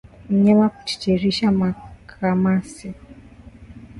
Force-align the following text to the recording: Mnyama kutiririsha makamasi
Mnyama 0.29 0.65
kutiririsha 0.75 1.45
makamasi 1.59 2.87